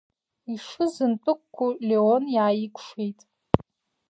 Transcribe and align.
Ишызынтәыку 0.53 1.67
Леон 1.87 2.23
иааикәшеит. 2.35 3.19